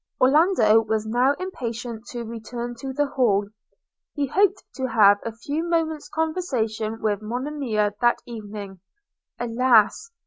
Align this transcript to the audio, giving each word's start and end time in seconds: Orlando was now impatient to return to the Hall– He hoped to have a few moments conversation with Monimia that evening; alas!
Orlando 0.19 0.81
was 0.81 1.05
now 1.05 1.33
impatient 1.33 2.07
to 2.07 2.23
return 2.23 2.73
to 2.79 2.91
the 2.91 3.05
Hall– 3.05 3.45
He 4.15 4.25
hoped 4.25 4.63
to 4.77 4.87
have 4.87 5.19
a 5.23 5.31
few 5.31 5.63
moments 5.63 6.09
conversation 6.09 6.99
with 7.03 7.21
Monimia 7.21 7.93
that 8.01 8.17
evening; 8.25 8.79
alas! 9.39 10.09